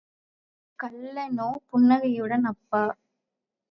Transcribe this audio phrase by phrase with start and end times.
[0.79, 2.83] கள்ளனோ புன்னகையுடன் அப்பா!